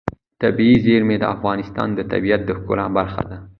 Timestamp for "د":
1.19-1.23, 1.95-1.99, 2.45-2.49